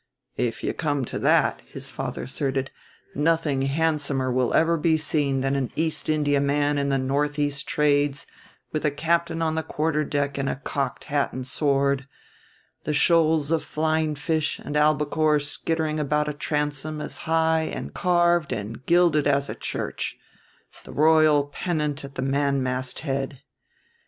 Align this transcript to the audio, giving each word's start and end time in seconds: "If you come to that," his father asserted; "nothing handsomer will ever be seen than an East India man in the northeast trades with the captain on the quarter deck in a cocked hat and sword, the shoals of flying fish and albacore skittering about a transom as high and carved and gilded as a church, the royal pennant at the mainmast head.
"If 0.37 0.63
you 0.63 0.73
come 0.73 1.05
to 1.05 1.19
that," 1.19 1.61
his 1.67 1.91
father 1.91 2.23
asserted; 2.23 2.71
"nothing 3.13 3.61
handsomer 3.61 4.31
will 4.31 4.51
ever 4.55 4.75
be 4.75 4.97
seen 4.97 5.41
than 5.41 5.55
an 5.55 5.71
East 5.75 6.09
India 6.09 6.41
man 6.41 6.79
in 6.79 6.89
the 6.89 6.97
northeast 6.97 7.67
trades 7.67 8.25
with 8.71 8.81
the 8.81 8.89
captain 8.89 9.43
on 9.43 9.53
the 9.53 9.61
quarter 9.61 10.03
deck 10.03 10.39
in 10.39 10.47
a 10.47 10.55
cocked 10.55 11.03
hat 11.03 11.33
and 11.33 11.45
sword, 11.45 12.07
the 12.83 12.93
shoals 12.93 13.51
of 13.51 13.63
flying 13.63 14.15
fish 14.15 14.57
and 14.57 14.75
albacore 14.75 15.39
skittering 15.39 15.99
about 15.99 16.27
a 16.27 16.33
transom 16.33 16.99
as 16.99 17.17
high 17.29 17.61
and 17.71 17.93
carved 17.93 18.51
and 18.51 18.83
gilded 18.87 19.27
as 19.27 19.49
a 19.49 19.53
church, 19.53 20.17
the 20.83 20.91
royal 20.91 21.43
pennant 21.45 22.03
at 22.03 22.15
the 22.15 22.23
mainmast 22.23 23.01
head. 23.01 23.41